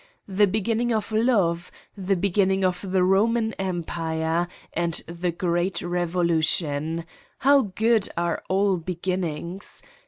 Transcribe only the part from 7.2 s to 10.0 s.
how good are all beginnings!